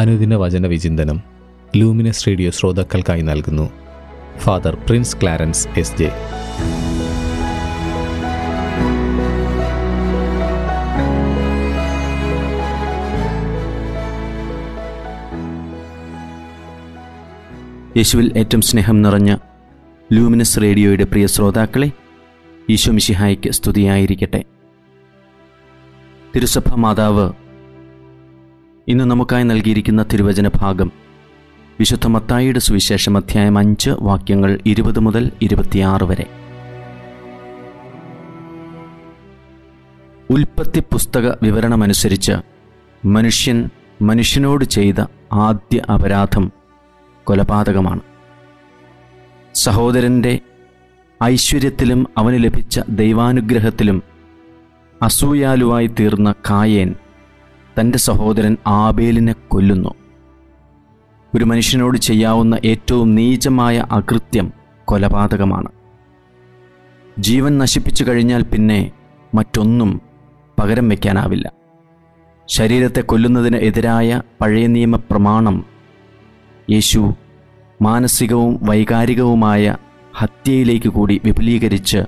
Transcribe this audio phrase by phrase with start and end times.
[0.00, 1.22] അനുദിന വചന വിചിന്തനം
[1.76, 3.70] ലൂമിനസ് റേഡിയോ ശ്രോതാക്കൾക്കായി നൽകുന്നു.
[4.38, 6.12] Father Prince Clarence S J.
[17.96, 19.36] യേശുവിൽ ഏറ്റവും സ്നേഹം നിറഞ്ഞ
[20.12, 21.90] ലൂമിനസ് റേഡിയോയുടെ പ്രിയ ശ്രോതാക്കളെ
[22.70, 24.44] ഈശോ മിഷിഹായിക്ക് സ്തുതിയായിരിക്കട്ടെ.
[26.36, 27.32] തിരുസഭ മാതാവ്
[28.90, 30.92] ഇന്ന് നമുക്കായി നൽകിയിരിക്കുന്ന തിരുവചന ഭാഗം
[31.78, 36.26] വിശുദ്ധ മത്തായിയുടെ സുവിശേഷം അധ്യായം അഞ്ച് വാക്യങ്ങൾ ഇരുപത് മുതൽ ഇരുപത്തിയാറ് വരെ.
[40.30, 42.32] ഉൽപ്പത്തി പുസ്തക വിവരണമനുസരിച്ച്
[43.06, 43.70] മനുഷ്യൻ
[44.02, 45.00] മനുഷ്യനോട് ചെയ്ത
[45.32, 46.52] ആദ്യ അപരാധം
[47.24, 48.00] കൊലപാതകമാണ്.
[49.54, 50.40] സഹോദരന്റെ
[51.24, 54.02] ഐശ്വര്യത്തിലും അവന് ലഭിച്ച ദൈവാനുഗ്രഹത്തിലും
[55.02, 56.94] അസൂയാലുവായി തീർന്ന കായേൻ
[57.80, 59.94] തന്റെ സഹോദരൻ ആബേലിനെ കൊല്ലുന്നു.
[61.34, 64.52] ഒരു മനുഷ്യനോട് ചെയ്യാവുന്ന ഏറ്റവും നീചമായ അകൃത്യം
[64.84, 65.68] കൊലപാതകമാണ്.
[67.18, 68.90] ജീവൻ നശിപ്പിച്ചു കഴിഞ്ഞാൽ പിന്നെ
[69.34, 70.00] മറ്റൊന്നും
[70.60, 71.52] പകരം വയ്ക്കാനാവില്ല.
[72.48, 75.64] ശരീരത്തെ കൊല്ലുന്നതിന് എതിരായ പഴയ നിയമ പ്രമാണം
[76.70, 77.14] യേശു
[77.82, 79.76] മാനസികവും വൈകാരികവുമായ
[80.16, 81.98] ഹത്യയിലേക്ക് കൂടി വിപുലീകരിച്ച്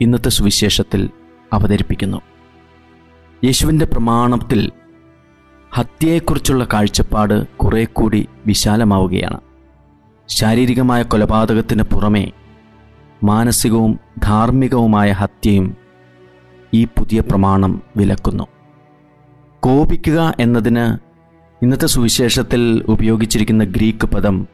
[0.00, 1.10] ഇന്നത്തെ സുവിശേഷത്തിൽ
[1.52, 2.20] അവതരിപ്പിക്കുന്നു.
[3.44, 4.72] യേശുവിന്റെ പ്രമാണത്തിൽ
[5.72, 9.40] ഹത്യയെക്കുറിച്ചുള്ള കാഴ്ചപ്പാട് കുറെ കൂടി വിശാലമാവുകയാണ്.
[10.28, 12.30] ശാരീരികമായ കൊലപാതകത്തിന് പുറമേ
[13.24, 15.76] മാനസികവും ധാർമ്മികവുമായ ഹത്യയും
[16.74, 18.44] ഈ പുതിയ പ്രമാണം വിലക്കുന്നു.
[19.60, 20.98] കോപിക്കുക എന്നതിന്
[21.64, 24.46] ഇന്നത്തെ സുവിശേഷത്തിൽ ഉപയോഗിച്ചിരിക്കുന്ന ഗ്രീക്ക് പദം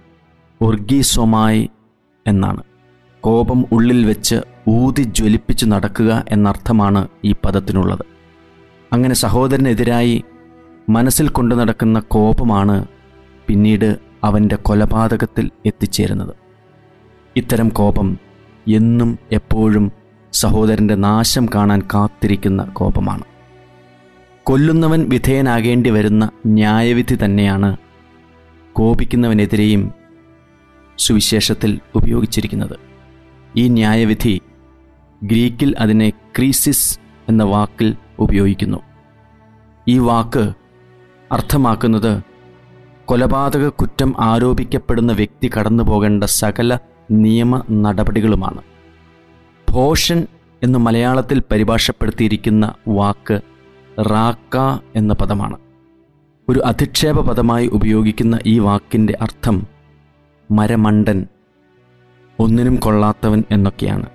[0.62, 1.68] ഒർഗീസൊമായ്
[2.26, 2.62] എന്നാണ്.
[3.20, 4.36] കോപം ഉള്ളിൽ വെച്ച്
[4.68, 8.09] ഊതി ജ്വലിപ്പിച്ച് നടക്കുക എന്നർത്ഥമാണ് ഈ പദത്തിനുള്ളത്.
[8.92, 10.24] അങ്ങനെ സഹോദരനെതിരായി
[10.88, 12.86] മനസ്സിൽ കൊണ്ടു നടക്കുന്ന കോപമാണ്
[13.46, 16.34] പിന്നീട് അവന്റെ കൊലപാതകത്തിൽ എത്തിച്ചേരുന്നത്.
[17.36, 18.18] ഇത്തരം കോപം
[18.68, 19.92] എന്നും എപ്പോഴും
[20.32, 23.24] സഹോദരന്റെ നാശം കാണാൻ കാത്തിരിക്കുന്ന കോപമാണ്.
[24.44, 27.76] കൊല്ലുന്നവൻ വിധേയനാകേണ്ടി വരുന്ന ന്യായവിധി തന്നെയാണ്
[28.72, 29.92] കോപിക്കുന്നവനെതിരെയും
[30.98, 32.76] സുവിശേഷത്തിൽ ഉപയോഗിച്ചിരിക്കുന്നത്.
[33.56, 34.40] ഈ ന്യായവിധി
[35.22, 38.78] ഗ്രീക്കിൽ അതിനെ ക്രീസിസ് എന്ന വാക്കിൽ ഉപയോഗിക്കുന്നു.
[39.88, 40.52] ഈ വാക്ക്
[41.32, 42.22] അർത്ഥമാക്കുന്നത്
[43.04, 46.78] കൊലപാതക കുറ്റം ആരോപിക്കപ്പെടുന്ന വ്യക്തി കടന്നു പോകേണ്ട സകല
[47.10, 48.62] നിയമ നടപടികളുമാണ്.
[49.70, 50.26] ഭോഷൻ
[50.62, 53.40] എന്ന് മലയാളത്തിൽ പരിഭാഷപ്പെടുത്തിയിരിക്കുന്ന വാക്ക്
[54.00, 54.56] റാക്ക
[54.96, 55.56] എന്ന പദമാണ്.
[56.48, 59.66] ഒരു അധിക്ഷേപ പദമായി ഉപയോഗിക്കുന്ന ഈ വാക്കിന്റെ അർത്ഥം
[60.50, 61.26] മരമണ്ടൻ
[62.38, 64.06] ഒന്നിനും കൊള്ളാത്തവൻ എന്നൊക്കെയാണ്.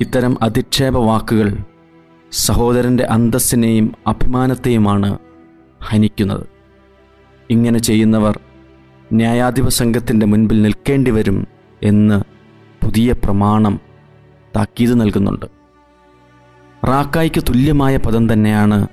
[0.00, 1.58] ഇത്തരം അധിക്ഷേപ വാക്കുകൾ
[2.32, 5.18] സഹോദരന്റെ അന്തസ്സിനെയും അഭിമാനത്തെയുമാണ്
[5.82, 6.46] ഹനിക്കുന്നത്.
[7.50, 8.40] ഇങ്ങനെ ചെയ്യുന്നവർ
[9.12, 11.46] ന്യായാധിപ സംഘത്തിന്റെ മുൻപിൽ നിൽക്കേണ്ടി വരും
[11.82, 12.24] എന്ന്
[12.84, 13.80] പുതിയ പ്രമാണം
[14.56, 15.46] താക്കീത് നൽകുന്നുണ്ട്.
[16.88, 18.88] റാക്കായ്ക്ക് തുല്യമായ പദം തന്നെയാണ്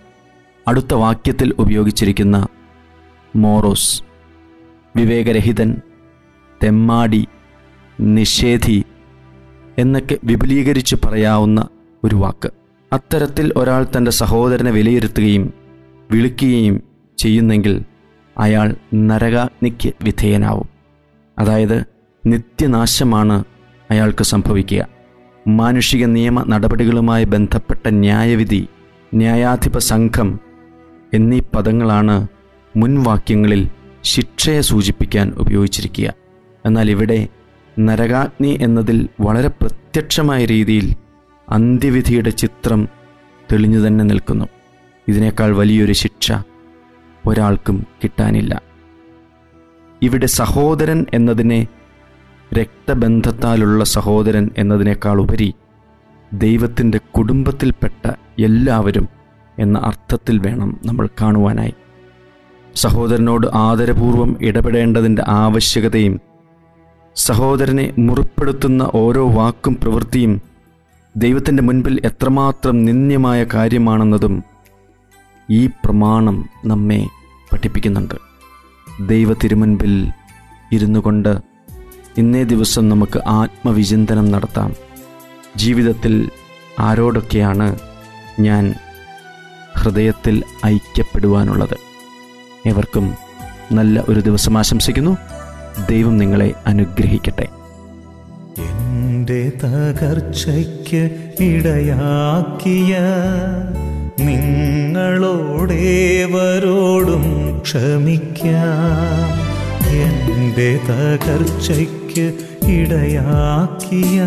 [0.68, 2.48] അടുത്ത വാക്യത്തിൽ ഉപയോഗിച്ചിരിക്കുന്ന
[3.36, 4.04] മോറോസ്.
[4.96, 5.82] വിവേകരഹിതൻ
[6.64, 7.28] തെമ്മാടി
[8.00, 8.84] നിഷേധി
[9.78, 11.68] എന്നൊക്കെ വിപുലീകരിച്ച് പറയാവുന്ന
[12.04, 12.63] ഒരു വാക്ക്.
[12.94, 15.54] അത്തരത്തിൽ ഒരാൾ തന്റെ സഹോദരനെ വിലയിരുത്തുകയും
[16.12, 16.84] വിളിക്കുകയും
[17.18, 17.82] ചെയ്യുന്നെങ്കിൽ
[18.38, 20.70] അയാൾ നരകാഗ്നിക്ക് വിധേയനാവും.
[21.40, 21.86] അതായത്
[22.26, 23.44] നിത്യനാശമാണ്
[23.92, 24.88] അയാൾക്ക് സംഭവിക്കുക.
[25.48, 28.68] മാനുഷിക നിയമ നടപടികളുമായി ബന്ധപ്പെട്ട ന്യായവിധി
[29.14, 30.40] ന്യായാധിപ സംഘം
[31.14, 32.28] എന്നീ പദങ്ങളാണ്
[32.78, 33.70] മുൻവാക്യങ്ങളിൽ
[34.04, 36.14] ശിക്ഷയെ സൂചിപ്പിക്കാൻ ഉപയോഗിച്ചിരിക്കുക.
[36.66, 37.28] എന്നാൽ ഇവിടെ
[37.80, 41.03] നരകാഗ്നി എന്നതിൽ വളരെ പ്രത്യക്ഷമായ രീതിയിൽ
[41.50, 42.88] അന്ത്യവിധിയുടെ ചിത്രം
[43.52, 44.46] തെളിഞ്ഞു തന്നെ നിൽക്കുന്നു.
[45.08, 46.32] ഇതിനേക്കാൾ വലിയൊരു ശിക്ഷ
[47.28, 48.62] ഒരാൾക്കും കിട്ടാനില്ല.
[50.02, 51.68] ഇവിടെ സഹോദരൻ എന്നതിനെ
[52.54, 55.54] രക്തബന്ധത്താലുള്ള സഹോദരൻ എന്നതിനേക്കാൾ ഉപരി
[56.34, 59.08] ദൈവത്തിന്റെ കുടുംബത്തിൽപ്പെട്ട എല്ലാവരും
[59.60, 61.74] എന്ന അർത്ഥത്തിൽ വേണം നമ്മൾ കാണുവാനായി.
[62.76, 66.20] സഹോദരനോട് ആദരപൂർവം ഇടപെടേണ്ടതിന്റെ ആവശ്യകതയും
[67.16, 70.53] സഹോദരനെ മുറിപ്പെടുത്തുന്ന ഓരോ വാക്കും പ്രവൃത്തിയും
[71.18, 74.44] ദൈവത്തിന്റെ മുൻപിൽ എത്രമാത്രം നിന്ദ്യമായ കാര്യമാണെന്നതും
[75.50, 77.08] ഈ പ്രമാണം നമ്മെ
[77.54, 78.16] പഠിപ്പിക്കുന്നുണ്ട്.
[79.08, 80.12] ദൈവ തിരുമുൻപിൽ
[80.72, 81.38] ഇരുന്നു കൊണ്ട്
[82.18, 84.74] ഇന്നേ ദിവസം നമുക്ക് ആത്മവിചിന്തനം നടത്താം.
[85.56, 86.30] ജീവിതത്തിൽ
[86.80, 87.80] ആരോടൊക്കെയാണ്
[88.40, 88.74] ഞാൻ
[89.78, 91.78] ഹൃദയത്തിൽ ഐക്യപ്പെടുവാനുള്ളത്?
[92.68, 93.14] ഏവർക്കും
[93.72, 95.18] നല്ല ഒരു ദിവസം ആശംസിക്കുന്നു.
[95.90, 97.48] ദൈവം നിങ്ങളെ അനുഗ്രഹിക്കട്ടെ.
[99.24, 101.02] എന്റെ തകർച്ചയ്ക്ക്
[101.44, 102.94] ഇടയാക്കിയ
[104.20, 104.76] നിങ്ങളോടേവരോടും
[107.60, 109.30] ക്ഷമിക്കാം.
[109.92, 112.26] എന്റെ തകർച്ചയ്ക്ക്
[112.68, 114.20] ഇടയാക്കിയ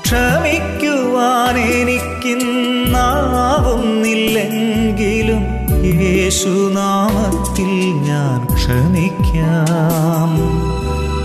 [0.00, 2.75] ക്ഷമിക്കുവാൻ എനിക്കിന്നാവുന്നില്ലെങ്കിലും
[6.36, 7.70] യേശുനാമത്തിൽ
[8.08, 10.30] ഞാൻ ക്ഷമിക്കാം.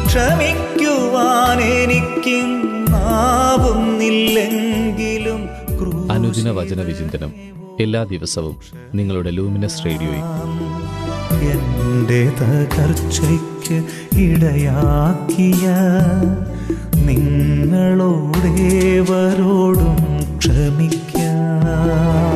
[0.05, 1.57] ക്ഷമിക്കുവാൻ
[5.79, 7.33] ക്രൂശിൽ അനുദിന വചന വിചിന്തനം
[7.79, 8.55] എല്ലാ ദിവസവും
[8.95, 10.27] നിങ്ങളുടെ ലൂമിനസ് റേഡിയോയിൽ.
[11.51, 13.77] എന്റെ തകർച്ചയ്ക്ക്
[14.19, 15.65] ഇടയാക്കിയ
[16.95, 18.37] നിങ്ങളോടേവരോടും
[20.37, 22.30] ക്ഷമിക്കാം.